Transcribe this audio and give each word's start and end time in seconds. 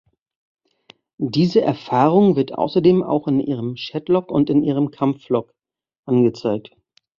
Diese 1.19 1.61
Erfahrung 1.61 2.35
wird 2.35 2.55
außerdem 2.55 3.03
auch 3.03 3.27
in 3.27 3.39
Ihrem 3.39 3.75
Chatlog 3.75 4.31
und 4.31 4.49
in 4.49 4.63
Ihrem 4.63 4.89
Kampflog 4.89 5.53
angezeigt. 6.07 6.71